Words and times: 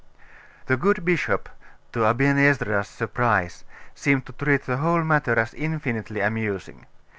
The 0.65 0.77
good 0.77 1.05
bishop, 1.05 1.47
to 1.93 2.07
Aben 2.07 2.39
Ezra's 2.39 2.87
surprise, 2.87 3.63
seemed 3.93 4.25
to 4.25 4.31
treat 4.33 4.63
the 4.65 4.77
whole 4.77 5.03
matter 5.03 5.37
as 5.37 5.53
infinitely 5.53 6.21
amusing. 6.21 6.87